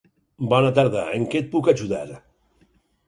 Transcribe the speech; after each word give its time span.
Bona 0.53 0.71
tarda. 0.79 1.03
En 1.17 1.27
què 1.35 1.43
et 1.43 1.53
puc 1.53 1.69
ajudar? 1.75 2.03